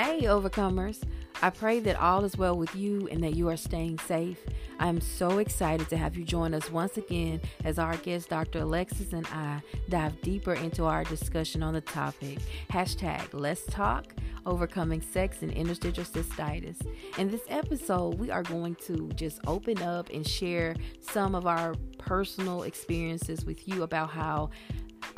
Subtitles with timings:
[0.00, 1.02] Hey, overcomers.
[1.42, 4.38] I pray that all is well with you and that you are staying safe.
[4.78, 8.60] I am so excited to have you join us once again as our guest, Dr.
[8.60, 12.38] Alexis, and I dive deeper into our discussion on the topic.
[12.70, 14.14] Hashtag Let's Talk
[14.46, 16.80] Overcoming Sex and Interstitial Cystitis.
[17.18, 21.74] In this episode, we are going to just open up and share some of our
[21.98, 24.50] personal experiences with you about how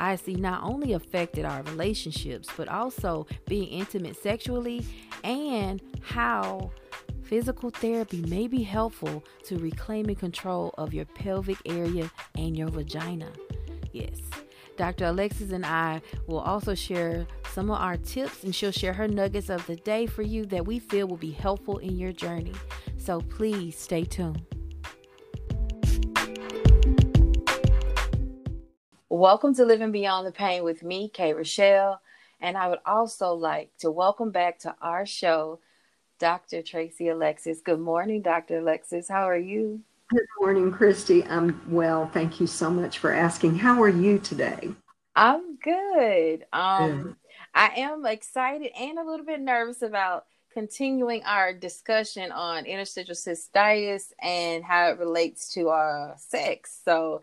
[0.01, 4.85] IC not only affected our relationships, but also being intimate sexually
[5.23, 6.71] and how
[7.23, 13.31] physical therapy may be helpful to reclaiming control of your pelvic area and your vagina.
[13.93, 14.19] Yes.
[14.77, 15.05] Dr.
[15.05, 19.49] Alexis and I will also share some of our tips, and she'll share her nuggets
[19.49, 22.53] of the day for you that we feel will be helpful in your journey.
[22.97, 24.60] So please stay tuned.
[29.13, 31.99] Welcome to Living Beyond the Pain with me, Kay Rochelle.
[32.39, 35.59] And I would also like to welcome back to our show
[36.17, 36.61] Dr.
[36.61, 37.59] Tracy Alexis.
[37.59, 38.59] Good morning, Dr.
[38.59, 39.09] Alexis.
[39.09, 39.81] How are you?
[40.11, 41.25] Good morning, Christy.
[41.25, 42.09] I'm well.
[42.13, 43.57] Thank you so much for asking.
[43.57, 44.69] How are you today?
[45.13, 46.45] I'm good.
[46.53, 47.15] Um, good.
[47.53, 54.13] I am excited and a little bit nervous about continuing our discussion on interstitial cystitis
[54.21, 56.79] and how it relates to our sex.
[56.85, 57.21] So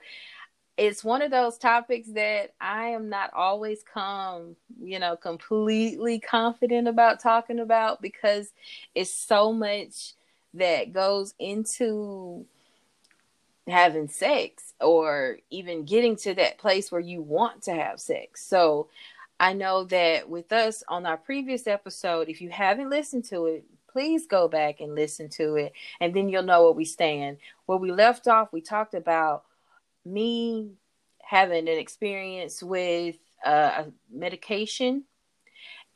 [0.79, 6.87] it's one of those topics that I am not always come, you know, completely confident
[6.87, 8.53] about talking about because
[8.95, 10.15] it's so much
[10.55, 12.47] that goes into
[13.67, 18.47] having sex or even getting to that place where you want to have sex.
[18.47, 18.87] So
[19.41, 23.65] I know that with us on our previous episode, if you haven't listened to it,
[23.91, 27.39] please go back and listen to it and then you'll know where we stand.
[27.67, 29.43] Where we left off, we talked about
[30.13, 30.73] me
[31.23, 35.05] having an experience with uh, a medication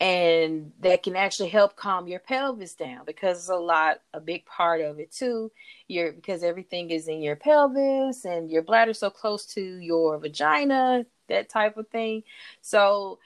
[0.00, 4.44] and that can actually help calm your pelvis down because it's a lot a big
[4.46, 5.50] part of it too
[5.88, 11.04] your because everything is in your pelvis and your bladder so close to your vagina
[11.28, 12.22] that type of thing
[12.60, 13.18] so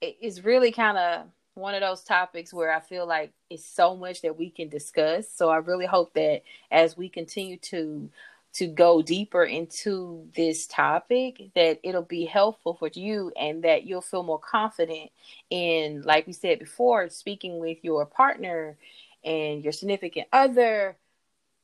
[0.00, 4.20] it's really kind of one of those topics where I feel like it's so much
[4.22, 5.26] that we can discuss.
[5.32, 8.10] So I really hope that as we continue to
[8.56, 14.00] to go deeper into this topic that it'll be helpful for you and that you'll
[14.00, 15.10] feel more confident
[15.50, 18.78] in like we said before speaking with your partner
[19.24, 20.96] and your significant other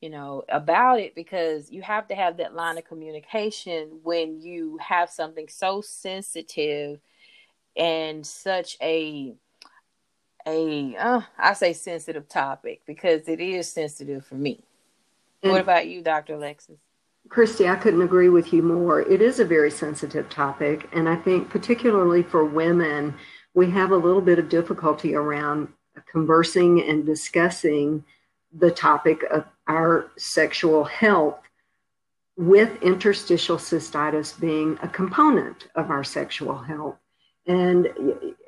[0.02, 4.78] you know about it because you have to have that line of communication when you
[4.78, 7.00] have something so sensitive
[7.74, 9.34] and such a
[10.46, 14.62] a uh, I say sensitive topic because it is sensitive for me
[15.50, 16.34] what about you, Dr.
[16.34, 16.78] Alexis?
[17.28, 19.00] Christy, I couldn't agree with you more.
[19.00, 20.88] It is a very sensitive topic.
[20.92, 23.14] And I think, particularly for women,
[23.54, 25.68] we have a little bit of difficulty around
[26.10, 28.04] conversing and discussing
[28.52, 31.38] the topic of our sexual health
[32.36, 36.96] with interstitial cystitis being a component of our sexual health.
[37.46, 37.88] And,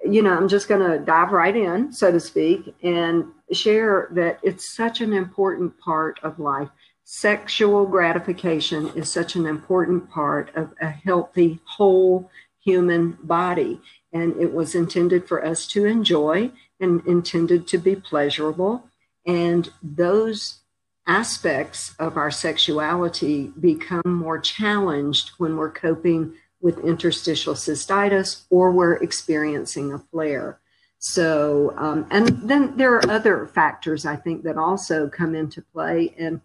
[0.08, 4.38] you know, I'm just going to dive right in, so to speak, and share that
[4.42, 6.68] it's such an important part of life.
[7.04, 12.30] Sexual gratification is such an important part of a healthy, whole
[12.64, 13.78] human body.
[14.12, 16.50] And it was intended for us to enjoy
[16.80, 18.88] and intended to be pleasurable.
[19.26, 20.60] And those
[21.06, 28.94] aspects of our sexuality become more challenged when we're coping with interstitial cystitis or we're
[28.94, 30.58] experiencing a flare.
[30.98, 36.14] So, um, and then there are other factors I think that also come into play.
[36.18, 36.40] And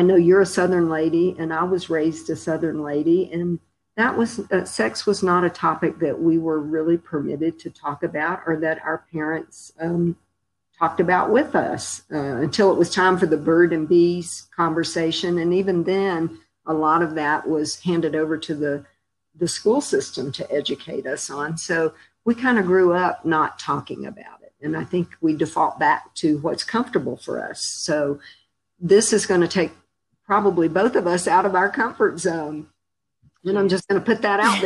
[0.00, 3.60] I know you're a Southern lady, and I was raised a Southern lady, and
[3.98, 8.02] that was uh, sex was not a topic that we were really permitted to talk
[8.02, 10.16] about or that our parents um,
[10.78, 15.36] talked about with us uh, until it was time for the bird and bees conversation.
[15.36, 18.86] And even then, a lot of that was handed over to the
[19.34, 21.58] the school system to educate us on.
[21.58, 21.92] So
[22.24, 24.54] we kind of grew up not talking about it.
[24.62, 27.62] And I think we default back to what's comfortable for us.
[27.62, 28.18] So
[28.80, 29.72] this is going to take
[30.30, 32.68] probably both of us out of our comfort zone.
[33.44, 34.64] And I'm just going to put that out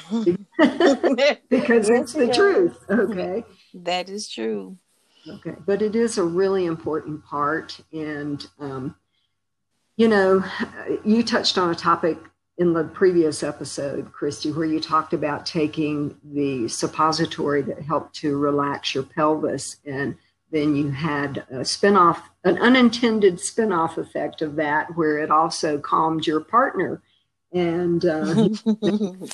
[0.59, 2.77] there because it's the truth.
[2.91, 3.45] Okay.
[3.73, 4.77] That is true.
[5.27, 5.55] Okay.
[5.65, 7.81] But it is a really important part.
[7.95, 8.95] And, um,
[9.97, 10.45] you know,
[11.03, 12.19] you touched on a topic
[12.59, 18.37] in the previous episode, Christy, where you talked about taking the suppository that helped to
[18.37, 19.79] relax your pelvis.
[19.87, 20.17] And
[20.55, 26.27] then you had a spinoff, an unintended spinoff effect of that, where it also calmed
[26.27, 27.03] your partner.
[27.53, 28.35] and uh,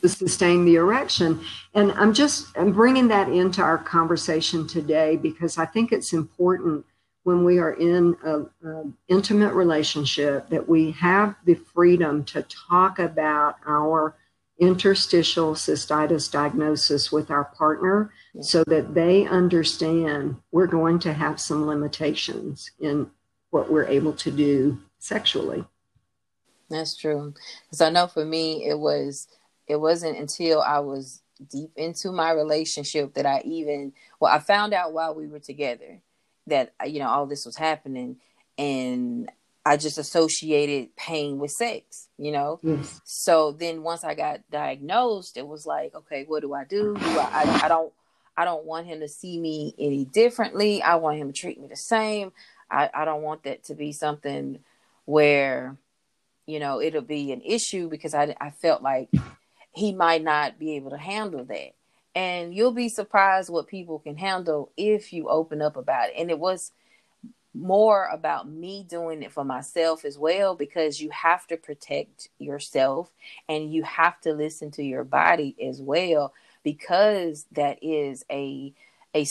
[0.00, 1.40] to sustain the erection.
[1.74, 6.84] And I'm just I'm bringing that into our conversation today because I think it's important
[7.24, 13.56] when we are in an intimate relationship that we have the freedom to talk about
[13.66, 14.16] our
[14.60, 18.12] interstitial cystitis diagnosis with our partner
[18.42, 23.10] so that they understand we're going to have some limitations in
[23.48, 25.64] what we're able to do sexually.
[26.68, 27.34] That's true.
[27.64, 29.26] Because I know for me, it was
[29.66, 34.74] it wasn't until I was deep into my relationship that I even well, I found
[34.74, 36.00] out while we were together
[36.46, 38.18] that you know all this was happening,
[38.58, 39.30] and
[39.64, 42.08] I just associated pain with sex.
[42.18, 43.00] You know, yes.
[43.04, 46.94] so then once I got diagnosed, it was like, okay, what do I do?
[46.96, 47.92] do I, I, I don't
[48.36, 50.82] I don't want him to see me any differently.
[50.82, 52.32] I want him to treat me the same.
[52.70, 54.60] I, I don't want that to be something
[55.04, 55.76] where
[56.50, 59.08] you know, it'll be an issue because I, I felt like
[59.72, 61.74] he might not be able to handle that.
[62.14, 66.14] And you'll be surprised what people can handle if you open up about it.
[66.18, 66.72] And it was
[67.54, 73.10] more about me doing it for myself as well because you have to protect yourself
[73.48, 76.32] and you have to listen to your body as well
[76.62, 78.72] because that is a
[79.12, 79.26] a,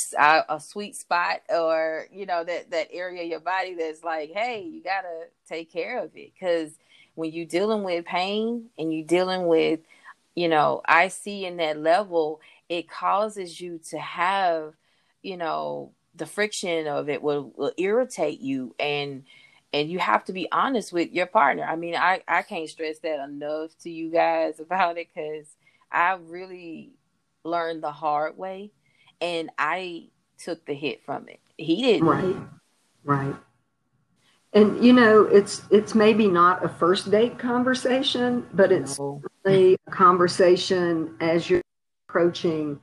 [0.50, 4.62] a sweet spot or you know that that area of your body that's like hey
[4.62, 6.34] you got to take care of it.
[6.38, 6.74] Cuz
[7.16, 9.82] when you're dealing with pain and you're dealing with,
[10.36, 12.40] you know, IC in that level,
[12.70, 14.74] it causes you to have,
[15.22, 19.24] you know, the friction of it will, will irritate you and
[19.72, 21.64] and you have to be honest with your partner.
[21.64, 25.46] I mean, I, I can't stress that enough to you guys about it because
[25.92, 26.94] I really
[27.44, 28.72] learned the hard way
[29.22, 30.08] and I
[30.40, 31.40] took the hit from it.
[31.56, 32.08] He didn't.
[32.08, 32.36] Right.
[33.04, 33.36] Right
[34.54, 39.22] and you know it's it's maybe not a first date conversation but it's no.
[39.48, 41.62] a conversation as you're
[42.08, 42.80] approaching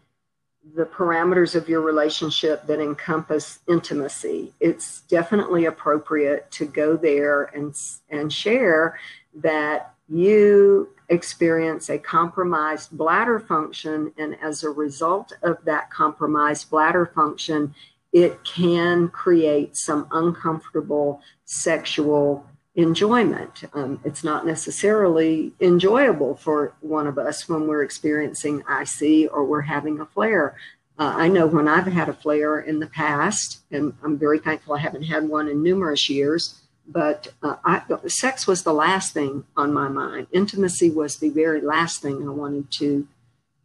[0.75, 7.75] the parameters of your relationship that encompass intimacy it's definitely appropriate to go there and
[8.11, 8.99] and share
[9.35, 17.07] that you experience a compromised bladder function and as a result of that compromised bladder
[17.15, 17.73] function
[18.13, 22.45] it can create some uncomfortable sexual
[22.77, 23.65] enjoyment.
[23.73, 29.63] Um, it's not necessarily enjoyable for one of us when we're experiencing IC or we're
[29.63, 30.57] having a flare.
[30.99, 34.75] Uh, I know when I've had a flare in the past, and I'm very thankful
[34.75, 39.45] I haven't had one in numerous years, but uh, I, sex was the last thing
[39.57, 40.27] on my mind.
[40.33, 43.09] Intimacy was the very last thing I wanted to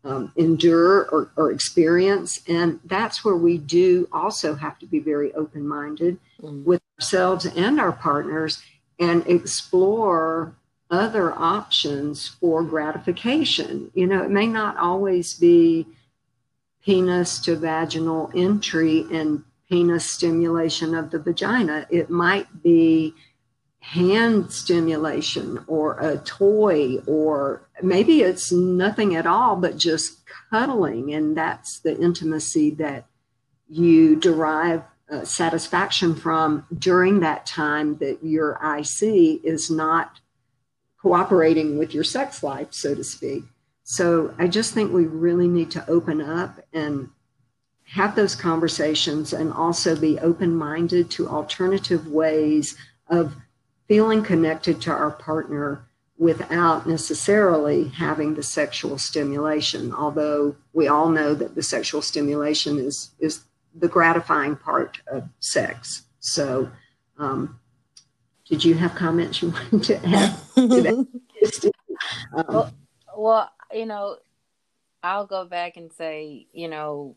[0.03, 2.41] um, endure or, or, experience.
[2.47, 6.63] And that's where we do also have to be very open minded mm.
[6.63, 8.63] with ourselves and our partners
[9.01, 10.55] and explore
[10.89, 13.91] other options for gratification.
[13.93, 15.87] You know, it may not always be
[16.85, 23.15] penis to vaginal entry and penis stimulation of the vagina, it might be
[23.79, 30.21] hand stimulation or a toy or maybe it's nothing at all but just
[30.51, 33.07] cuddling and that's the intimacy that
[33.67, 40.19] you derive uh, satisfaction from during that time that your IC is not
[41.01, 43.43] cooperating with your sex life so to speak.
[43.83, 47.09] So I just think we really need to open up and
[47.83, 53.35] have those conversations and also be open minded to alternative ways of
[53.89, 55.85] feeling connected to our partner
[56.17, 63.09] without necessarily having the sexual stimulation although we all know that the sexual stimulation is
[63.19, 63.41] is
[63.75, 66.03] the gratifying part of sex.
[66.19, 66.69] So
[67.17, 67.59] um,
[68.51, 71.71] did you have comments you wanted to add to
[72.35, 72.73] um, well,
[73.15, 74.17] well you know
[75.03, 77.15] i'll go back and say you know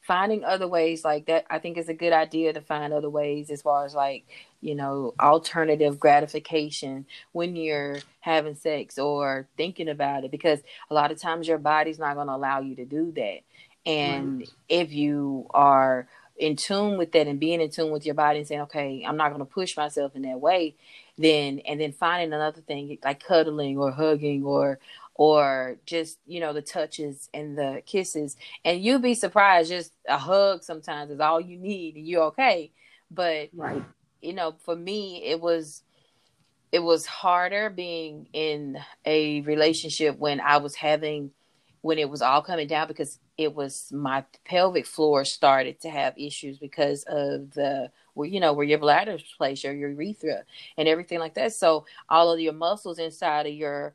[0.00, 3.50] finding other ways like that i think is a good idea to find other ways
[3.50, 4.24] as far as like
[4.62, 11.12] you know alternative gratification when you're having sex or thinking about it because a lot
[11.12, 13.40] of times your body's not going to allow you to do that
[13.84, 14.50] and right.
[14.68, 18.48] if you are in tune with that and being in tune with your body and
[18.48, 20.74] saying okay i'm not going to push myself in that way
[21.18, 24.78] then and then finding another thing like cuddling or hugging or
[25.14, 30.18] or just you know the touches and the kisses and you'd be surprised just a
[30.18, 32.70] hug sometimes is all you need and you're okay
[33.10, 33.82] but right
[34.20, 35.82] you know for me it was
[36.70, 41.30] it was harder being in a relationship when i was having
[41.82, 46.14] when it was all coming down because it was my pelvic floor started to have
[46.16, 50.44] issues because of the where you know where your bladder place your urethra
[50.76, 51.52] and everything like that.
[51.52, 53.94] So all of your muscles inside of your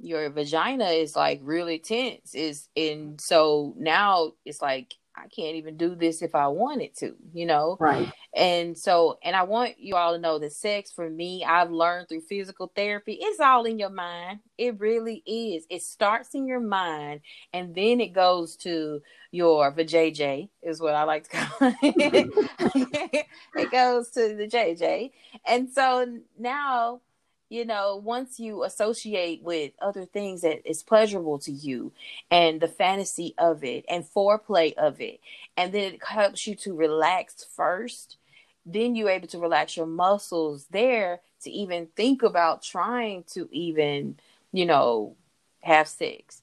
[0.00, 2.34] your vagina is like really tense.
[2.34, 7.14] Is and so now it's like I can't even do this if I wanted to,
[7.32, 7.76] you know?
[7.80, 8.12] Right.
[8.34, 12.08] And so, and I want you all to know that sex for me, I've learned
[12.08, 14.40] through physical therapy, it's all in your mind.
[14.56, 15.64] It really is.
[15.70, 17.20] It starts in your mind
[17.52, 23.26] and then it goes to your vajayjay, is what I like to call it.
[23.56, 25.10] it goes to the JJ.
[25.46, 27.00] And so now
[27.48, 31.92] you know, once you associate with other things that is pleasurable to you
[32.30, 35.20] and the fantasy of it and foreplay of it,
[35.56, 38.18] and then it helps you to relax first,
[38.66, 44.18] then you're able to relax your muscles there to even think about trying to even,
[44.52, 45.16] you know,
[45.62, 46.42] have sex.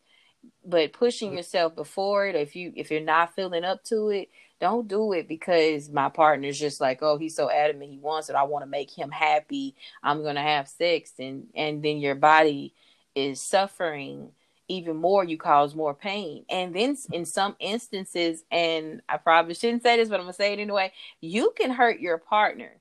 [0.66, 4.30] But pushing yourself before it, if you if you're not feeling up to it,
[4.60, 8.36] don't do it because my partner's just like, oh, he's so adamant he wants it.
[8.36, 9.76] I want to make him happy.
[10.02, 12.74] I'm gonna have sex, and and then your body
[13.14, 14.32] is suffering
[14.68, 15.24] even more.
[15.24, 20.10] You cause more pain, and then in some instances, and I probably shouldn't say this,
[20.10, 20.92] but I'm gonna say it anyway.
[21.22, 22.80] You can hurt your partner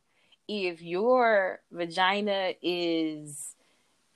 [0.49, 3.55] if your vagina is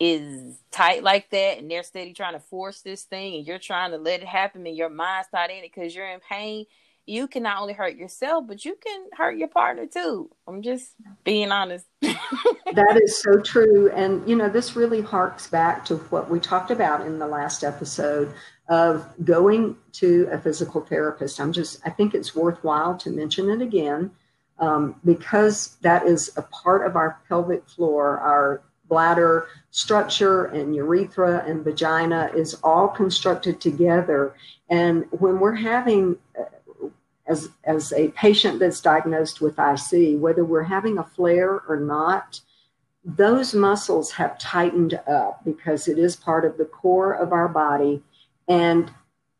[0.00, 3.90] is tight like that and they're steady trying to force this thing and you're trying
[3.90, 6.67] to let it happen and your mind's not in it because you're in pain
[7.09, 10.31] you can not only hurt yourself, but you can hurt your partner too.
[10.47, 10.93] I'm just
[11.25, 11.87] being honest.
[12.02, 13.90] that is so true.
[13.93, 17.64] And, you know, this really harks back to what we talked about in the last
[17.64, 18.33] episode
[18.69, 21.40] of going to a physical therapist.
[21.40, 24.11] I'm just, I think it's worthwhile to mention it again
[24.59, 31.45] um, because that is a part of our pelvic floor, our bladder structure and urethra
[31.47, 34.35] and vagina is all constructed together.
[34.71, 36.45] And when we're having uh,
[37.26, 42.40] as, as a patient that's diagnosed with IC, whether we're having a flare or not,
[43.04, 48.02] those muscles have tightened up because it is part of the core of our body
[48.49, 48.92] and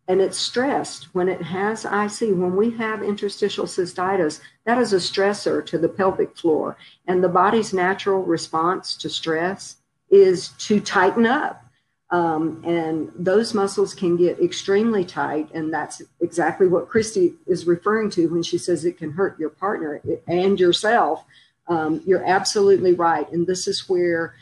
[0.08, 2.30] and it's stressed when it has IC.
[2.30, 6.78] When we have interstitial cystitis, that is a stressor to the pelvic floor.
[7.06, 9.76] And the body's natural response to stress
[10.10, 11.62] is to tighten up.
[12.10, 15.50] Um, and those muscles can get extremely tight.
[15.52, 19.50] And that's exactly what Christy is referring to when she says it can hurt your
[19.50, 21.22] partner and yourself.
[21.68, 23.30] Um, you're absolutely right.
[23.30, 24.36] And this is where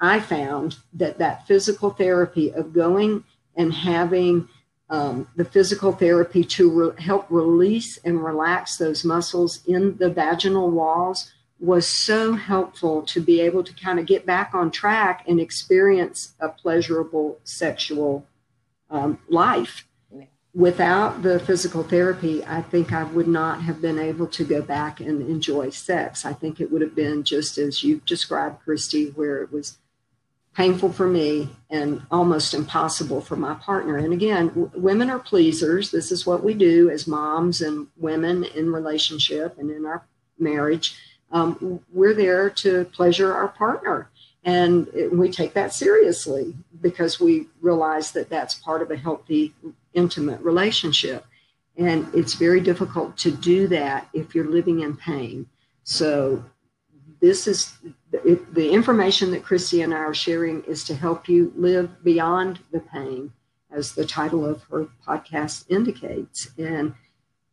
[0.00, 3.24] I found that that physical therapy of going
[3.54, 4.48] and having
[4.90, 10.70] um, the physical therapy to re- help release and relax those muscles in the vaginal
[10.70, 15.38] walls was so helpful to be able to kind of get back on track and
[15.38, 18.26] experience a pleasurable sexual
[18.90, 19.86] um, life.
[20.52, 24.98] Without the physical therapy, I think I would not have been able to go back
[24.98, 26.24] and enjoy sex.
[26.24, 29.78] I think it would have been just as you've described, Christy, where it was
[30.54, 33.96] painful for me and almost impossible for my partner.
[33.96, 35.90] And again, w- women are pleasers.
[35.90, 40.04] This is what we do as moms and women in relationship and in our
[40.38, 40.96] marriage
[41.32, 44.10] um, we're there to pleasure our partner.
[44.44, 49.54] And it, we take that seriously because we realize that that's part of a healthy,
[49.92, 51.24] intimate relationship.
[51.76, 55.46] And it's very difficult to do that if you're living in pain.
[55.84, 56.44] So,
[57.20, 57.76] this is
[58.12, 62.60] it, the information that Christy and I are sharing is to help you live beyond
[62.72, 63.32] the pain,
[63.70, 66.50] as the title of her podcast indicates.
[66.58, 66.94] And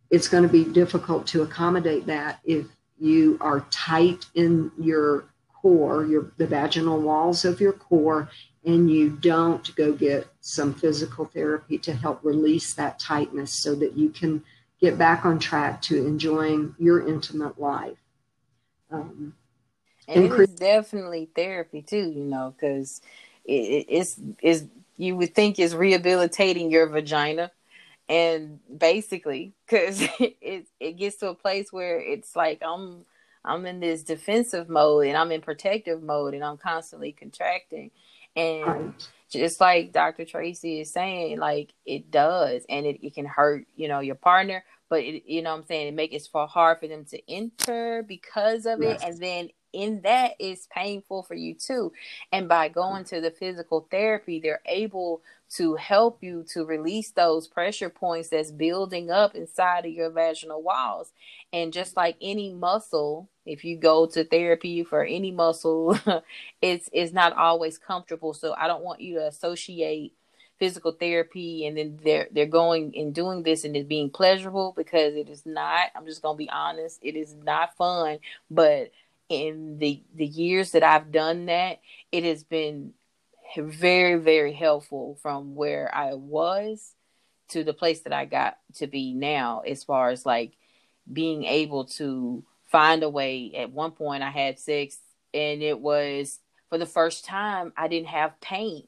[0.10, 2.66] it's going to be difficult to accommodate that if
[3.00, 8.30] you are tight in your core, your the vaginal walls of your core,
[8.66, 13.98] and you don't go get some physical therapy to help release that tightness so that
[13.98, 14.44] you can
[14.80, 17.98] get back on track to enjoying your intimate life.
[18.92, 19.34] Um,
[20.08, 23.02] and it is definitely therapy too, you know, because
[23.46, 24.66] it, it's is
[24.98, 27.52] you would think is rehabilitating your vagina.
[28.10, 33.06] And basically because it it gets to a place where it's like i'm
[33.44, 37.92] i'm in this defensive mode and i'm in protective mode and i'm constantly contracting.
[38.36, 38.94] And
[39.30, 43.90] just like dr tracy is saying like it does and it, it can hurt you
[43.90, 45.88] know your partner but it, you know i'm saying?
[45.88, 49.02] It makes it for hard for them to enter because of yes.
[49.02, 51.94] it and then in that is painful for you too.
[52.32, 55.22] And by going to the physical therapy, they're able
[55.56, 60.64] to help you to release those pressure points that's building up inside of your vaginal
[60.64, 61.14] walls.
[61.54, 65.98] And just like any muscle, if you go to therapy for any muscle,
[66.62, 68.34] it's it's not always comfortable.
[68.34, 70.14] So I don't want you to associate
[70.60, 75.16] physical therapy and then they're they're going and doing this and it's being pleasurable because
[75.16, 75.90] it is not.
[75.96, 78.20] I'm just gonna be honest, it is not fun.
[78.50, 78.92] But
[79.30, 81.80] in the the years that I've done that,
[82.12, 82.94] it has been
[83.58, 86.94] very, very helpful from where I was
[87.50, 90.54] to the place that I got to be now, as far as like
[91.12, 93.54] being able to find a way.
[93.56, 94.98] At one point, I had sex,
[95.34, 98.88] and it was for the first time, I didn't have pain.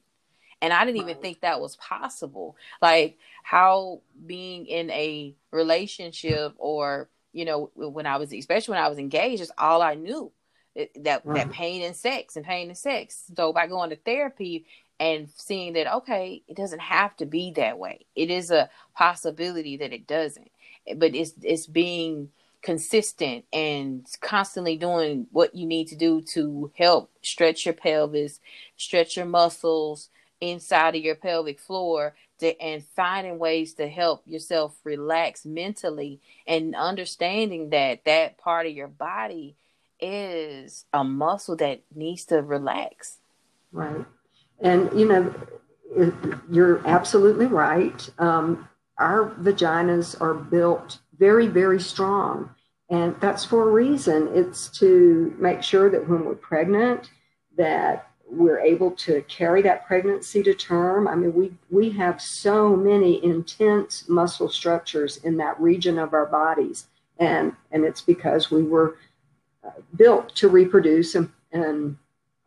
[0.62, 2.54] And I didn't even think that was possible.
[2.82, 8.88] Like how being in a relationship or, you know, when I was, especially when I
[8.88, 10.32] was engaged, is all I knew
[10.76, 11.38] eh, that right.
[11.38, 13.24] that pain and sex and pain and sex.
[13.36, 14.66] So by going to therapy
[14.98, 18.06] and seeing that okay, it doesn't have to be that way.
[18.14, 20.50] It is a possibility that it doesn't.
[20.86, 22.30] Eh, but it's it's being
[22.62, 28.38] consistent and constantly doing what you need to do to help stretch your pelvis,
[28.76, 30.10] stretch your muscles
[30.40, 36.74] inside of your pelvic floor to, and finding ways to help yourself relax mentally and
[36.74, 39.56] understanding that that part of your body
[40.00, 43.18] is a muscle that needs to relax.
[43.72, 44.04] Right.
[44.60, 45.34] And, you know,
[46.50, 48.08] you're absolutely right.
[48.18, 48.68] Um,
[48.98, 52.54] our vaginas are built very, very strong.
[52.88, 54.28] And that's for a reason.
[54.34, 57.10] It's to make sure that when we're pregnant,
[57.56, 61.08] that we're able to carry that pregnancy to term.
[61.08, 66.26] I mean, we, we have so many intense muscle structures in that region of our
[66.26, 66.86] bodies.
[67.18, 68.96] And, and it's because we were
[69.96, 71.96] built to reproduce and, and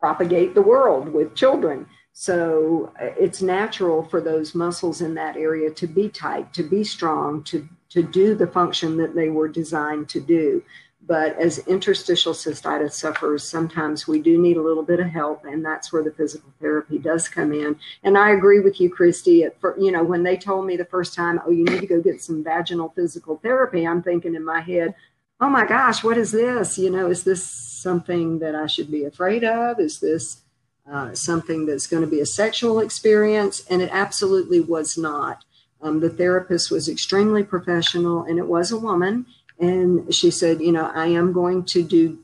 [0.00, 1.86] propagate the world with children.
[2.12, 6.84] So uh, it's natural for those muscles in that area to be tight, to be
[6.84, 10.62] strong, to, to do the function that they were designed to do.
[11.06, 15.64] But as interstitial cystitis sufferers, sometimes we do need a little bit of help, and
[15.64, 17.76] that's where the physical therapy does come in.
[18.02, 19.44] And I agree with you, Christy.
[19.44, 22.00] At, you know, when they told me the first time, "Oh, you need to go
[22.00, 24.94] get some vaginal physical therapy," I'm thinking in my head,
[25.40, 26.78] oh my gosh, what is this?
[26.78, 29.78] You know, is this something that I should be afraid of?
[29.80, 30.42] Is this
[30.90, 33.64] uh, something that's going to be a sexual experience?
[33.68, 35.44] And it absolutely was not.
[35.82, 39.26] Um, the therapist was extremely professional, and it was a woman.
[39.58, 42.18] And she said, you know, I am going to do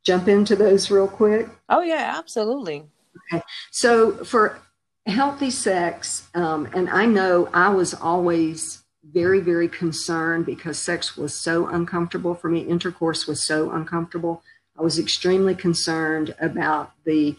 [0.04, 1.48] jump into those real quick?
[1.68, 2.84] Oh, yeah, absolutely.
[3.32, 3.42] Okay.
[3.70, 4.60] So for
[5.06, 8.79] healthy sex, um, and I know I was always
[9.12, 12.60] very, very concerned because sex was so uncomfortable for me.
[12.60, 14.42] Intercourse was so uncomfortable.
[14.78, 17.36] I was extremely concerned about the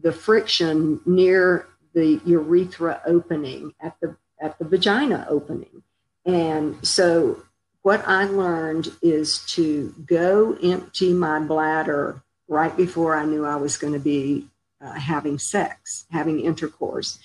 [0.00, 5.82] the friction near the urethra opening at the at the vagina opening.
[6.24, 7.42] And so
[7.82, 13.76] what I learned is to go empty my bladder right before I knew I was
[13.76, 14.48] going to be
[14.80, 17.18] uh, having sex, having intercourse.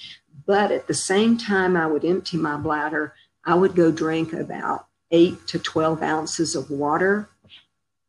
[0.45, 3.13] But at the same time I would empty my bladder,
[3.47, 7.29] I would go drink about eight to 12 ounces of water.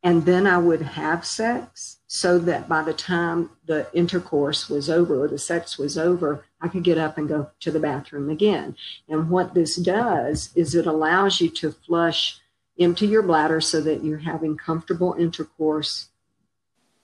[0.02, 5.22] And then I would have sex so that by the time the intercourse was over
[5.22, 8.76] or the sex was over, I could get up and go to the bathroom again.
[9.08, 12.40] And what this does is it allows you to flush,
[12.78, 16.08] empty your bladder so that you're having comfortable intercourse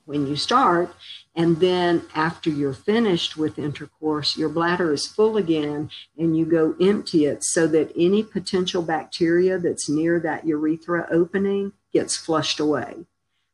[0.07, 0.93] when you start.
[1.37, 6.77] And then after you're finished with intercourse, your bladder is full again and you go
[6.81, 13.07] empty it so that any potential bacteria that's near that urethra opening gets flushed away.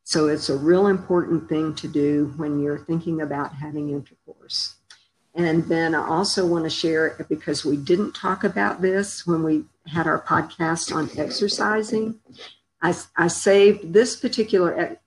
[0.03, 4.75] So it's a real important thing to do when you're thinking about having intercourse.
[5.33, 9.63] And then I also want to share because we didn't talk about this when we
[9.87, 12.19] had our podcast on exercising.
[12.81, 14.99] I, I saved this particular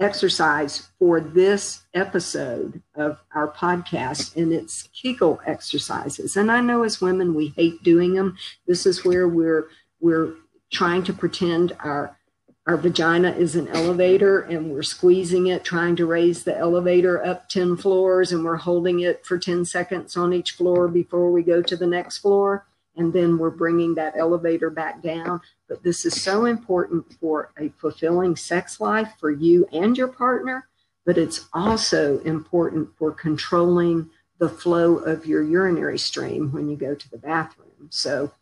[0.00, 6.36] exercise for this episode of our podcast, and it's Kegel exercises.
[6.36, 8.36] And I know as women we hate doing them.
[8.66, 9.68] This is where we're
[10.00, 10.34] we're
[10.70, 12.16] trying to pretend our
[12.66, 17.48] our vagina is an elevator and we're squeezing it, trying to raise the elevator up
[17.48, 21.62] 10 floors, and we're holding it for 10 seconds on each floor before we go
[21.62, 22.66] to the next floor.
[22.98, 25.40] And then we're bringing that elevator back down.
[25.68, 30.68] But this is so important for a fulfilling sex life for you and your partner,
[31.06, 36.94] but it's also important for controlling the flow of your urinary stream when you go
[36.94, 37.88] to the bathroom.
[37.90, 38.32] So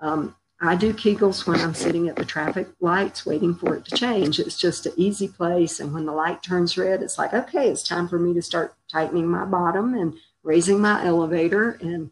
[0.00, 3.96] um, I do Kegels when I'm sitting at the traffic lights waiting for it to
[3.96, 4.38] change.
[4.38, 5.80] It's just an easy place.
[5.80, 8.74] And when the light turns red, it's like, okay, it's time for me to start
[8.90, 12.10] tightening my bottom and raising my elevator and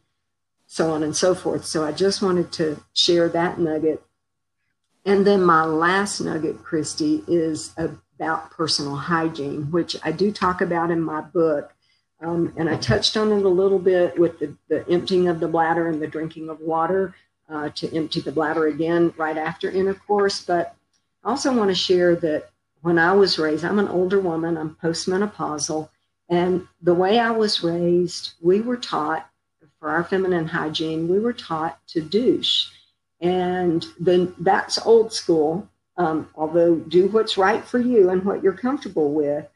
[0.74, 1.64] so on and so forth.
[1.64, 4.02] So I just wanted to share that nugget
[5.04, 10.90] and then my last nugget, Christy, is about personal hygiene, which I do talk about
[10.90, 11.72] in my book.
[12.20, 15.48] Um, and I touched on it a little bit with the, the emptying of the
[15.48, 17.14] bladder and the drinking of water
[17.50, 20.42] uh, to empty the bladder again right after intercourse.
[20.42, 20.74] But
[21.22, 22.48] I also want to share that
[22.80, 25.90] when I was raised, I'm an older woman, I'm postmenopausal.
[26.30, 29.28] And the way I was raised, we were taught
[29.84, 32.68] for our feminine hygiene, we were taught to douche.
[33.20, 35.68] And then that's old school.
[35.98, 39.46] Um, although do what's right for you and what you're comfortable with.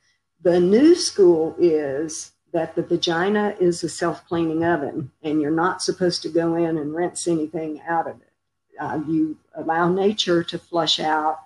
[0.42, 5.80] The new school is that the vagina is a self cleaning oven and you're not
[5.80, 8.32] supposed to go in and rinse anything out of it.
[8.78, 11.38] Uh, you allow nature to flush out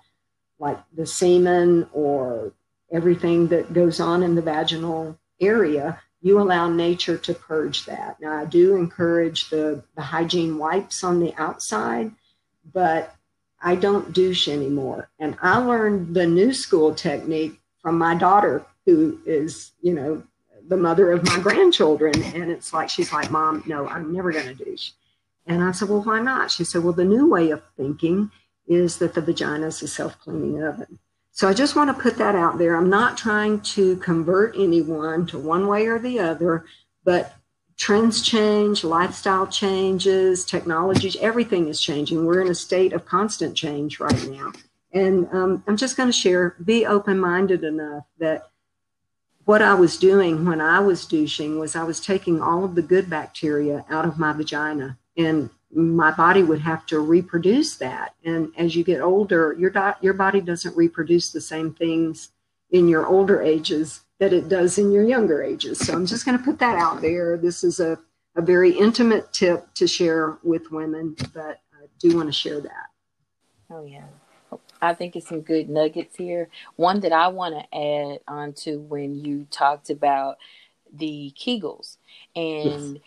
[0.59, 2.51] like the semen or
[2.91, 6.01] everything that goes on in the vaginal area.
[6.23, 8.19] You allow nature to purge that.
[8.19, 12.11] Now, I do encourage the, the hygiene wipes on the outside
[12.71, 13.15] but
[13.61, 15.09] I don't douche anymore.
[15.19, 20.23] And I learned the new school technique from my daughter, who is, you know,
[20.67, 22.21] the mother of my grandchildren.
[22.23, 24.91] And it's like, she's like, Mom, no, I'm never going to douche.
[25.45, 26.51] And I said, Well, why not?
[26.51, 28.31] She said, Well, the new way of thinking
[28.67, 30.99] is that the vagina is a self cleaning oven.
[31.35, 32.77] So I just want to put that out there.
[32.77, 36.65] I'm not trying to convert anyone to one way or the other,
[37.03, 37.33] but
[37.75, 42.23] trends change, lifestyle changes, technologies, everything is changing.
[42.23, 44.51] We're in a state of constant change right now.
[44.91, 48.51] And um, I'm just going to share be open minded enough that
[49.45, 52.83] what I was doing when I was douching was I was taking all of the
[52.83, 58.15] good bacteria out of my vagina, and my body would have to reproduce that.
[58.23, 62.29] And as you get older, your, di- your body doesn't reproduce the same things
[62.71, 65.79] in your older ages that it does in your younger ages.
[65.79, 67.37] So I'm just going to put that out there.
[67.37, 67.99] This is a,
[68.35, 72.87] a very intimate tip to share with women, but I do want to share that.
[73.69, 74.05] Oh, yeah.
[74.81, 76.49] I think it's some good nuggets here.
[76.75, 80.37] One that I want to add on to when you talked about
[80.91, 81.97] the Kegels.
[82.35, 83.03] And yes.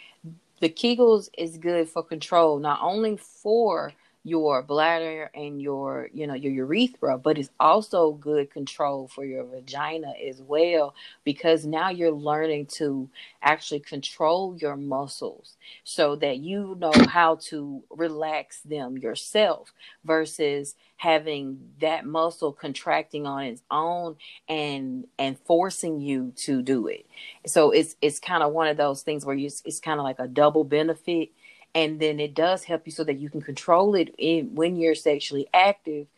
[0.61, 3.93] The Kegels is good for control, not only for
[4.27, 9.45] your bladder and your you know your urethra but it's also good control for your
[9.45, 13.09] vagina as well because now you're learning to
[13.41, 19.73] actually control your muscles so that you know how to relax them yourself
[20.05, 24.17] versus having that muscle contracting on its own
[24.49, 27.07] and and forcing you to do it.
[27.47, 30.19] So it's it's kind of one of those things where you it's kind of like
[30.19, 31.31] a double benefit
[31.77, 34.95] and then it does help you so that you can control it in, when you're
[34.97, 36.09] sexually active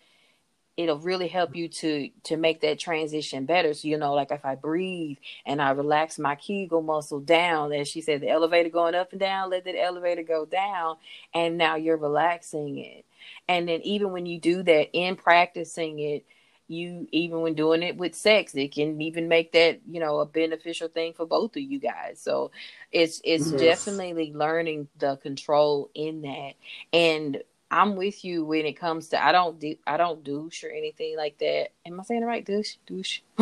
[0.78, 3.74] it'll really help you to to make that transition better.
[3.74, 7.88] So you know like if i breathe and i relax my kegel muscle down as
[7.88, 10.96] she said the elevator going up and down let that elevator go down
[11.34, 13.04] and now you're relaxing it.
[13.48, 16.24] And then even when you do that in practicing it
[16.68, 20.26] you even when doing it with sex it can even make that you know a
[20.26, 22.20] beneficial thing for both of you guys.
[22.20, 22.50] So
[22.92, 23.60] it's it's yes.
[23.60, 26.54] definitely learning the control in that.
[26.92, 30.70] And i'm with you when it comes to i don't do i don't douche or
[30.70, 31.68] anything like that.
[31.86, 32.76] Am i saying it right douche?
[32.86, 33.20] Douche.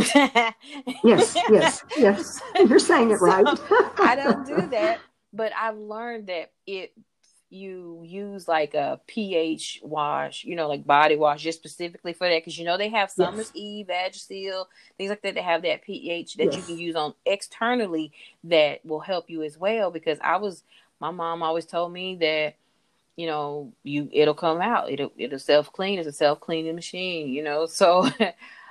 [1.05, 2.41] Yes yes yes.
[2.69, 3.47] You're saying it right.
[3.99, 4.99] I don't do that
[5.37, 6.93] but i've learned that it
[7.49, 12.41] you use like a pH wash, you know, like body wash just specifically for that
[12.41, 13.63] because you know they have Summer's yes.
[13.63, 14.67] Eve, Vagisil,
[14.99, 15.35] things like that.
[15.35, 16.57] They have that pH that yes.
[16.57, 18.13] you can use on externally
[18.45, 19.91] that will help you as well.
[19.91, 20.65] Because I was,
[21.01, 22.55] my mom always told me that
[23.17, 27.29] you know you it'll come out it'll it'll self clean it's a self cleaning machine
[27.29, 28.07] you know so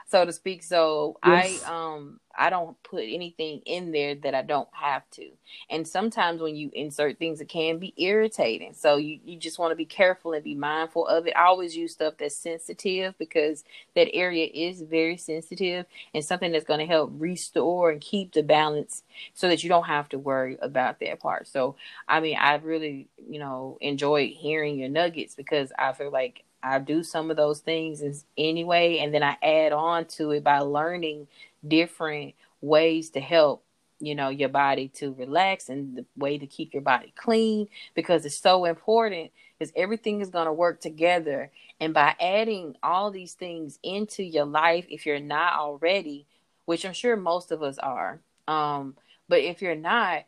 [0.05, 1.63] so to speak so yes.
[1.65, 5.29] i um I don't put anything in there that I don't have to.
[5.69, 8.73] And sometimes when you insert things, it can be irritating.
[8.73, 11.33] So you, you just want to be careful and be mindful of it.
[11.35, 13.63] I always use stuff that's sensitive because
[13.95, 18.43] that area is very sensitive and something that's going to help restore and keep the
[18.43, 21.47] balance so that you don't have to worry about that part.
[21.47, 21.75] So,
[22.07, 26.79] I mean, I really, you know, enjoyed hearing your nuggets because I feel like I
[26.79, 31.27] do some of those things anyway, and then I add on to it by learning
[31.67, 33.63] different ways to help
[33.99, 38.25] you know your body to relax and the way to keep your body clean because
[38.25, 41.51] it's so important because everything is going to work together.
[41.79, 46.25] And by adding all these things into your life if you're not already
[46.65, 48.95] which i'm sure most of us are um
[49.29, 50.23] but if you're not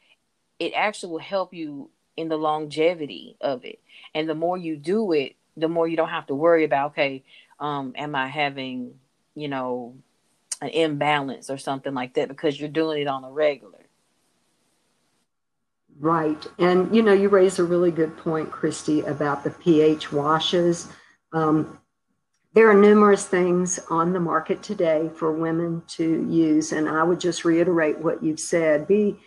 [0.60, 3.80] it actually will help you in the longevity of it.
[4.13, 7.23] And the more you do it the more you don't have to worry about okay
[7.59, 8.93] um am i having
[9.35, 9.95] you know
[10.61, 13.85] an imbalance or something like that because you're doing it on a regular.
[15.99, 16.45] Right.
[16.59, 20.89] And, you know, you raise a really good point, Christy, about the pH washes.
[21.33, 21.79] Um,
[22.53, 26.71] there are numerous things on the market today for women to use.
[26.71, 28.87] And I would just reiterate what you've said.
[28.87, 29.19] Be,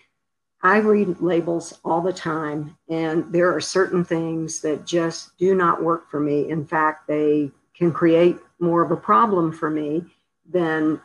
[0.63, 5.83] I read labels all the time, and there are certain things that just do not
[5.83, 6.51] work for me.
[6.51, 10.05] In fact, they can create more of a problem for me
[10.51, 11.01] than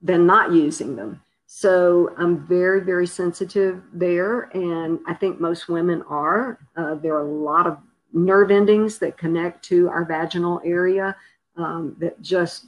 [0.00, 1.20] than not using them.
[1.46, 4.44] So I'm very, very sensitive there.
[4.54, 6.58] And I think most women are.
[6.76, 7.76] Uh, there are a lot of
[8.12, 11.14] nerve endings that connect to our vaginal area
[11.56, 12.66] um, that just,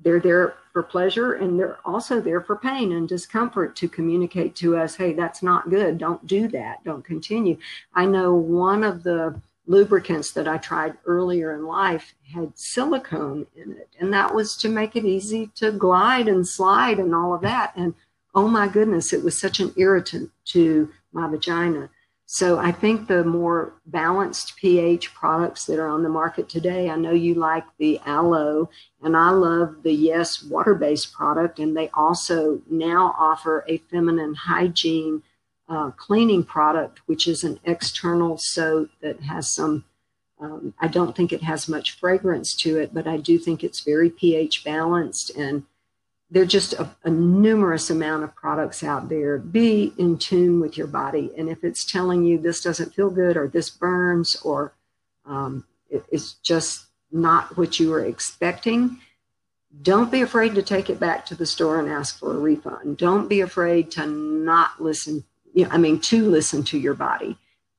[0.00, 4.76] they're there for pleasure and they're also there for pain and discomfort to communicate to
[4.76, 5.96] us, hey, that's not good.
[5.96, 6.84] Don't do that.
[6.84, 7.56] Don't continue.
[7.94, 13.72] I know one of the lubricants that I tried earlier in life had silicone in
[13.72, 13.88] it.
[13.98, 17.72] And that was to make it easy to glide and slide and all of that.
[17.74, 17.94] And
[18.34, 21.88] oh my goodness, it was such an irritant to my vagina.
[22.28, 26.96] So I think the more balanced pH products that are on the market today, I
[26.96, 28.68] know you like the aloe
[29.00, 31.60] and I love the Yes water-based product.
[31.60, 35.22] And they also now offer a feminine hygiene
[35.68, 39.84] uh, cleaning product, which is an external soap that has some,
[40.40, 43.80] um, I don't think it has much fragrance to it, but I do think it's
[43.80, 45.30] very pH balanced.
[45.36, 45.64] And
[46.30, 49.38] there are just a, a numerous amount of products out there.
[49.38, 51.30] Be in tune with your body.
[51.38, 54.74] And if it's telling you this doesn't feel good or this burns or
[55.24, 58.98] um, it, it's just not what you were expecting,
[59.82, 62.96] don't be afraid to take it back to the store and ask for a refund.
[62.96, 65.24] Don't be afraid to not listen
[65.56, 67.36] you know, I mean, to listen to your body.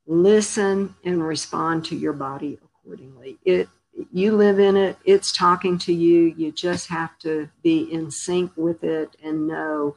[0.08, 3.38] Listen and respond to your body accordingly.
[3.46, 3.70] It
[4.12, 6.34] you live in it, it's talking to you.
[6.38, 9.96] You just have to be in sync with it and know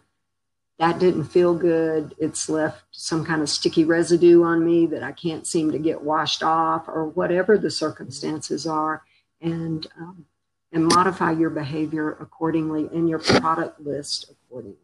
[0.79, 2.15] that didn't feel good.
[2.19, 6.03] It's left some kind of sticky residue on me that I can't seem to get
[6.03, 9.03] washed off, or whatever the circumstances are,
[9.41, 10.25] and um,
[10.73, 14.77] and modify your behavior accordingly and your product list accordingly.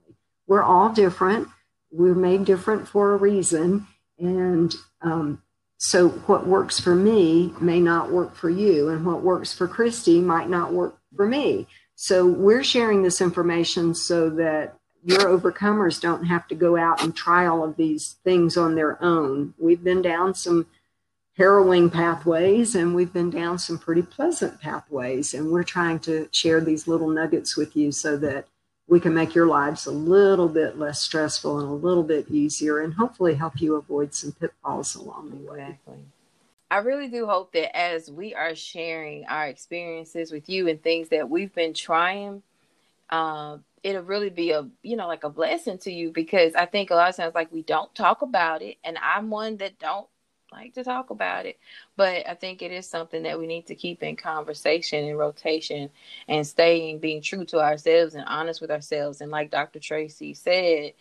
[0.47, 1.49] We're all different
[1.91, 3.87] we're made different for a reason.
[4.19, 5.43] And um,
[5.79, 10.21] so what works for me may not work for you, and what works for Christy
[10.21, 11.67] might not work for me.
[11.95, 17.15] So we're sharing this information so that your overcomers don't have to go out and
[17.15, 19.55] try all of these things on their own.
[19.59, 20.67] We've been down some
[21.37, 26.61] harrowing pathways and we've been down some pretty pleasant pathways, and we're trying to share
[26.61, 28.47] these little nuggets with you so that
[28.89, 32.81] we can make your lives a little bit less stressful and a little bit easier
[32.81, 35.79] and hopefully help you avoid some pitfalls along the way.
[36.71, 41.09] I really do hope that as we are sharing our experiences with you and things
[41.11, 42.43] that we've been trying,
[43.11, 46.91] uh, it'll really be a you know like a blessing to you because I think
[46.91, 50.09] a lot of times like we don't talk about it, and I'm one that don't
[50.57, 51.59] like to talk about it.
[51.97, 55.91] But I think it is something that we need to keep in conversation and rotation
[56.29, 59.21] and staying being true to ourselves and honest with ourselves.
[59.21, 59.81] And like Dr.
[59.81, 60.93] Tracy said,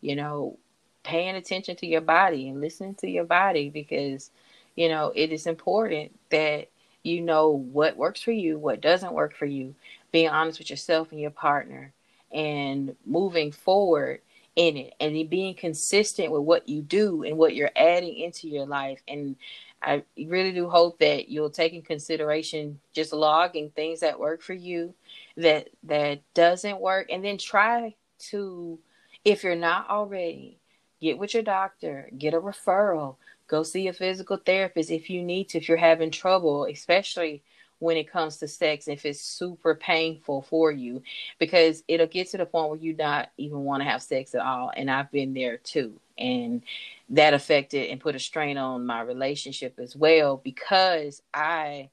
[0.00, 0.58] you know,
[1.02, 4.30] paying attention to your body and listening to your body because,
[4.76, 6.68] you know, it is important that
[7.02, 9.74] you know what works for you, what doesn't work for you,
[10.12, 11.92] being honest with yourself and your partner
[12.32, 14.20] and moving forward
[14.60, 18.66] in it and being consistent with what you do and what you're adding into your
[18.66, 19.00] life.
[19.08, 19.36] And
[19.82, 24.52] I really do hope that you'll take in consideration just logging things that work for
[24.52, 24.94] you
[25.38, 27.10] that that doesn't work.
[27.10, 27.94] And then try
[28.28, 28.78] to
[29.24, 30.58] if you're not already
[31.00, 33.16] get with your doctor get a referral
[33.48, 37.42] go see a physical therapist if you need to if you're having trouble especially
[37.80, 41.02] when it comes to sex if it's super painful for you
[41.38, 44.42] because it'll get to the point where you not even want to have sex at
[44.42, 46.62] all and i've been there too and
[47.08, 51.88] that affected and put a strain on my relationship as well because i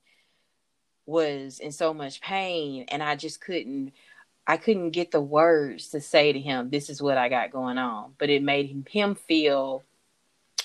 [1.07, 3.93] was in so much pain and i just couldn't
[4.45, 7.77] i couldn't get the words to say to him this is what i got going
[7.77, 8.13] on.
[8.17, 9.83] But it made him feel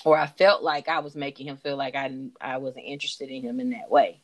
[0.03, 3.41] or i felt like i was making him feel like i i wasn't interested in
[3.41, 4.19] him in that way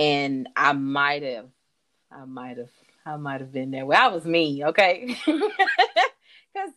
[0.00, 1.50] and I might have,
[2.10, 2.70] I might have,
[3.04, 3.84] I might have been there.
[3.84, 5.16] Well, I was me, okay?
[6.52, 6.70] Because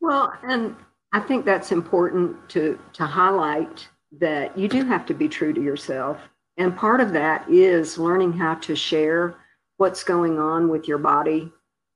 [0.00, 0.74] well, and
[1.12, 5.62] I think that's important to to highlight that you do have to be true to
[5.62, 6.18] yourself,
[6.56, 9.36] and part of that is learning how to share
[9.76, 11.52] what's going on with your body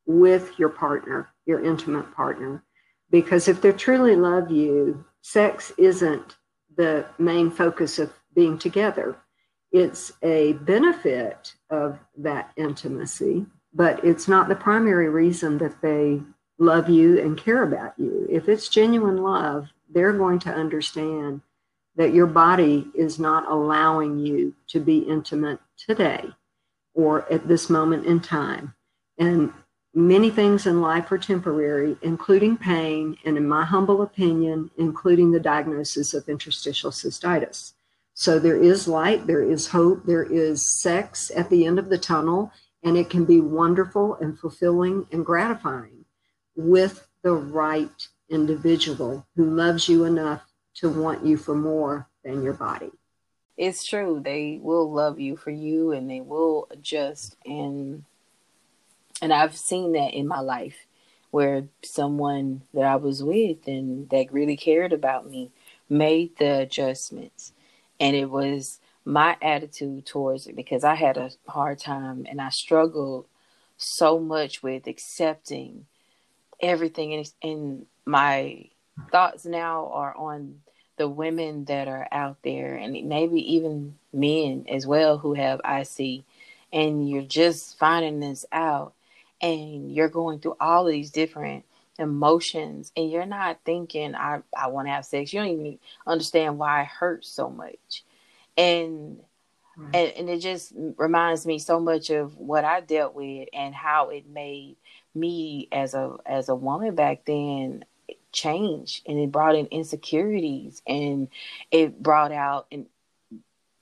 [0.06, 2.62] with your partner, your intimate partner,
[3.10, 6.36] because if they truly love you, sex isn't
[6.76, 9.16] the main focus of being together
[9.72, 16.20] it's a benefit of that intimacy, but it's not the primary reason that they
[16.58, 18.26] love you and care about you.
[18.30, 21.40] If it's genuine love, they're going to understand
[21.96, 26.24] that your body is not allowing you to be intimate today
[26.94, 28.74] or at this moment in time.
[29.18, 29.52] And
[29.94, 35.40] many things in life are temporary, including pain, and in my humble opinion, including the
[35.40, 37.74] diagnosis of interstitial cystitis.
[38.18, 41.98] So there is light, there is hope, there is sex at the end of the
[41.98, 42.50] tunnel,
[42.82, 46.04] and it can be wonderful and fulfilling and gratifying
[46.56, 50.42] with the right individual who loves you enough
[50.74, 52.90] to want you for more than your body.
[53.56, 54.20] It's true.
[54.20, 58.02] They will love you for you and they will adjust and
[59.22, 60.86] and I've seen that in my life
[61.30, 65.52] where someone that I was with and that really cared about me
[65.88, 67.52] made the adjustments
[68.00, 72.50] and it was my attitude towards it because I had a hard time and I
[72.50, 73.26] struggled
[73.76, 75.86] so much with accepting
[76.60, 77.14] everything.
[77.14, 78.66] And, and my
[79.10, 80.60] thoughts now are on
[80.98, 86.24] the women that are out there and maybe even men as well who have IC
[86.72, 88.92] and you're just finding this out
[89.40, 91.64] and you're going through all of these different
[91.98, 95.32] emotions and you're not thinking I, I want to have sex.
[95.32, 98.04] You don't even understand why it hurts so much.
[98.56, 99.20] And,
[99.76, 99.94] right.
[99.94, 104.10] and and it just reminds me so much of what I dealt with and how
[104.10, 104.76] it made
[105.14, 107.84] me as a as a woman back then
[108.32, 111.28] change and it brought in insecurities and
[111.70, 112.86] it brought out in,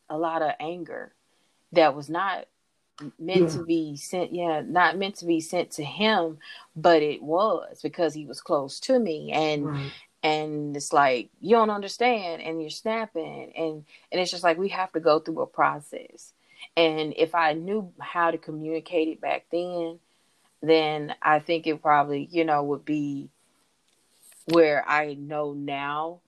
[0.09, 1.13] a lot of anger
[1.73, 2.47] that was not
[3.19, 3.49] meant yeah.
[3.49, 6.39] to be sent yeah not meant to be sent to him
[6.75, 9.93] but it was because he was close to me and right.
[10.23, 14.69] and it's like you don't understand and you're snapping and and it's just like we
[14.69, 16.33] have to go through a process
[16.77, 19.99] and if i knew how to communicate it back then
[20.63, 23.29] then i think it probably you know would be
[24.47, 26.21] where i know now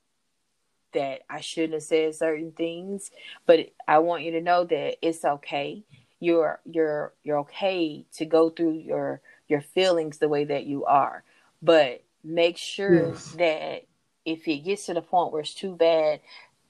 [0.93, 3.11] that i shouldn't have said certain things
[3.47, 5.83] but i want you to know that it's okay
[6.21, 11.23] you're you're you're okay to go through your your feelings the way that you are
[11.63, 13.33] but make sure yes.
[13.33, 13.85] that
[14.25, 16.21] if it gets to the point where it's too bad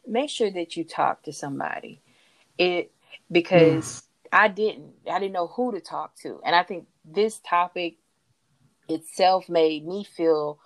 [0.07, 2.01] make sure that you talk to somebody
[2.59, 2.91] it
[3.33, 4.03] because yes.
[4.33, 7.97] i didn't i didn't know who to talk to and i think this topic
[8.89, 10.59] itself made me feel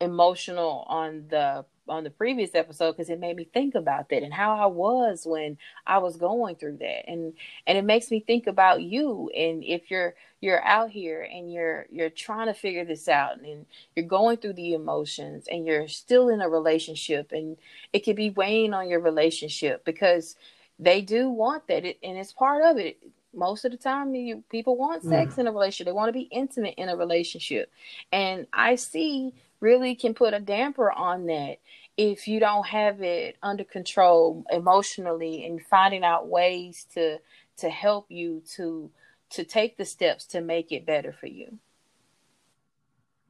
[0.00, 4.32] emotional on the on the previous episode because it made me think about that and
[4.32, 7.10] how I was when I was going through that.
[7.10, 7.34] And
[7.66, 11.86] and it makes me think about you and if you're you're out here and you're
[11.90, 16.28] you're trying to figure this out and you're going through the emotions and you're still
[16.28, 17.58] in a relationship and
[17.92, 20.36] it could be weighing on your relationship because
[20.80, 22.98] they do want that it, and it's part of it.
[23.32, 25.38] Most of the time you, people want sex mm.
[25.38, 25.86] in a relationship.
[25.86, 27.70] They want to be intimate in a relationship.
[28.10, 31.58] And IC really can put a damper on that
[32.00, 37.18] if you don't have it under control emotionally and finding out ways to
[37.58, 38.90] to help you to
[39.28, 41.58] to take the steps to make it better for you.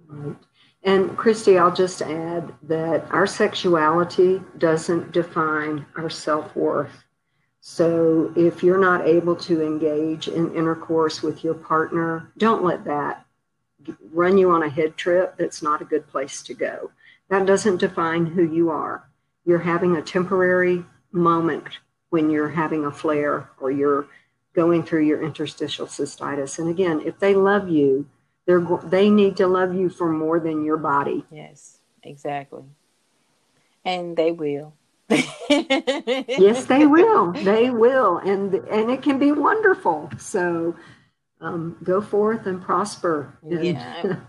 [0.07, 0.37] Right.
[0.85, 7.05] And christy i'll just add that our sexuality doesn't define our self-worth.
[7.63, 13.27] So if you're not able to engage in intercourse with your partner don't let that
[14.13, 16.91] run you on a head trip, that's not a good place to go.
[17.29, 19.09] That doesn't define who you are.
[19.45, 21.79] You're having a temporary moment
[22.11, 24.07] when you're having a flare or you're
[24.53, 26.59] going through your interstitial cystitis.
[26.59, 28.07] And again, if they love you,
[28.47, 31.25] they're they need to love you for more than your body.
[31.31, 32.65] Yes, exactly.
[33.85, 34.75] And they will.
[35.09, 37.33] yes, they will.
[37.33, 40.11] They will, and and it can be wonderful.
[40.19, 40.75] So,
[41.41, 43.39] um, go forth and prosper.
[43.43, 44.17] And yeah.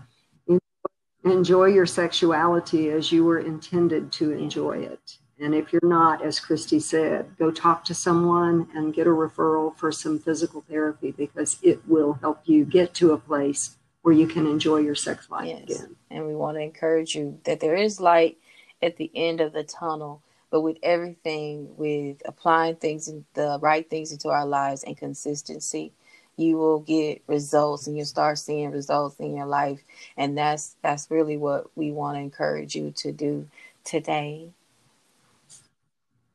[1.24, 5.18] enjoy your sexuality as you were intended to enjoy it.
[5.38, 9.76] And if you're not, as Christy said, go talk to someone and get a referral
[9.76, 14.26] for some physical therapy because it will help you get to a place where you
[14.26, 15.62] can enjoy your sex life yes.
[15.62, 15.96] again.
[16.10, 18.38] And we want to encourage you that there is light
[18.80, 20.22] at the end of the tunnel.
[20.50, 25.92] But with everything, with applying things and the right things into our lives and consistency,
[26.36, 29.80] you will get results and you'll start seeing results in your life.
[30.16, 33.48] And that's that's really what we want to encourage you to do
[33.84, 34.50] today.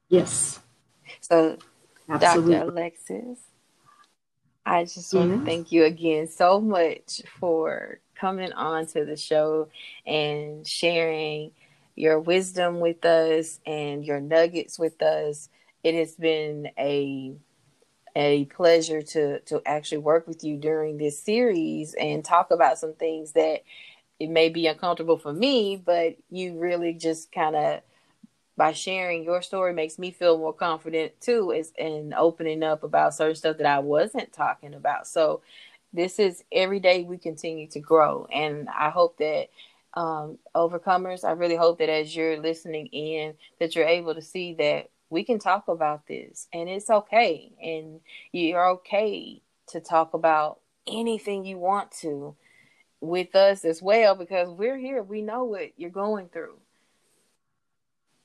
[0.09, 0.59] Yes.
[1.21, 1.57] So
[2.09, 2.55] Absolutely.
[2.55, 2.69] Dr.
[2.69, 3.39] Alexis,
[4.65, 5.39] I just want yes.
[5.39, 9.69] to thank you again so much for coming on to the show
[10.05, 11.51] and sharing
[11.95, 15.49] your wisdom with us and your nuggets with us.
[15.83, 17.33] It has been a
[18.17, 22.95] a pleasure to to actually work with you during this series and talk about some
[22.95, 23.61] things that
[24.19, 27.81] it may be uncomfortable for me, but you really just kind of
[28.57, 33.13] by sharing your story makes me feel more confident too is in opening up about
[33.13, 35.05] certain stuff that I wasn't talking about.
[35.05, 35.41] So
[35.93, 39.49] this is every day we continue to grow and I hope that
[39.93, 44.55] um, overcomers, I really hope that as you're listening in that you're able to see
[44.55, 47.99] that we can talk about this and it's okay and
[48.31, 52.35] you're okay to talk about anything you want to
[52.99, 55.03] with us as well because we're here.
[55.03, 56.57] We know what you're going through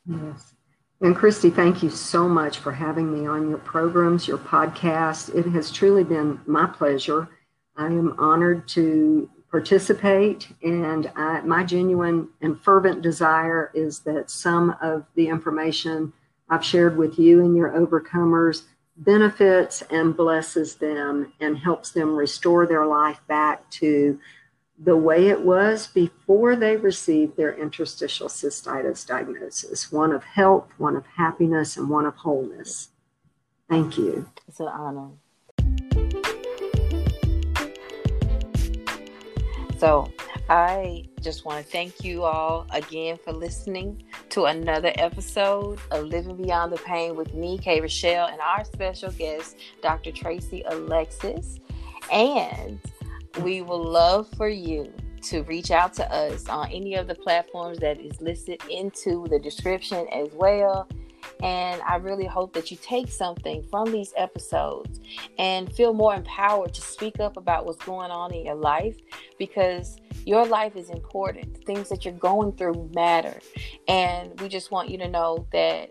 [0.07, 0.55] Yes.
[1.01, 5.35] And Christy, thank you so much for having me on your programs, your podcast.
[5.35, 7.29] It has truly been my pleasure.
[7.77, 14.77] I am honored to participate, and I, my genuine and fervent desire is that some
[14.81, 16.13] of the information
[16.53, 22.67] I've shared with you and your overcomers benefits and blesses them and helps them restore
[22.67, 24.21] their life back to
[24.79, 30.95] the way it was before they received their interstitial cystitis diagnosis one of health, one
[30.95, 32.91] of happiness, and one of wholeness.
[33.71, 34.29] Thank you.
[34.47, 35.09] It's an honor.
[39.79, 40.13] So,
[40.49, 46.37] I just want to thank you all again for listening to another episode of Living
[46.37, 50.11] Beyond the Pain with me, Kay Rochelle, and our special guest, Dr.
[50.11, 51.61] Tracy Alexis.
[52.13, 52.81] And
[53.41, 57.79] we will love for you to reach out to us on any of the platforms
[57.79, 60.89] that is listed into the description as well.
[61.43, 65.01] And I really hope that you take something from these episodes
[65.39, 68.97] and feel more empowered to speak up about what's going on in your life
[69.39, 71.65] because your life is important.
[71.65, 73.39] Things that you're going through matter.
[73.89, 75.91] And we just want you to know that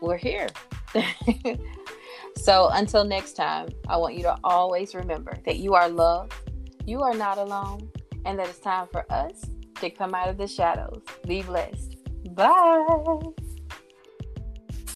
[0.00, 0.48] we're here.
[2.36, 6.32] so until next time, I want you to always remember that you are loved
[6.86, 7.90] you are not alone,
[8.24, 9.44] and that it's time for us
[9.80, 11.02] to come out of the shadows.
[11.26, 11.96] Be blessed.
[12.32, 12.86] Bye.